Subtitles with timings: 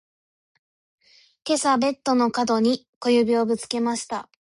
[1.45, 4.29] 今朝ベッドの角に小指をぶつけました。